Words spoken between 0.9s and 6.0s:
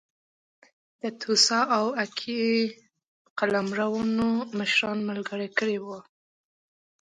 د توسا او اکي قلمرونو مشران ملګري کړي وو.